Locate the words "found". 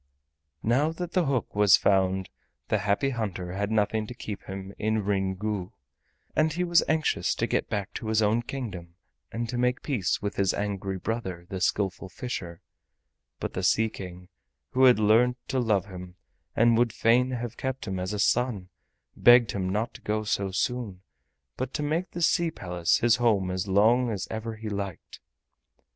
1.77-2.31